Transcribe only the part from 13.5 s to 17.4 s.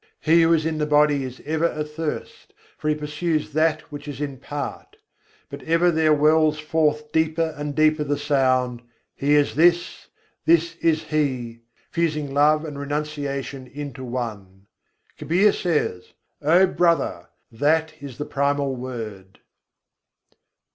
into one. Kabîr says: "O brother!